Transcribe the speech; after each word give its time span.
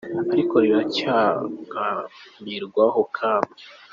ariko 0.33 0.53
riracyaganirwaho 0.63 3.01
kandi 3.17 3.61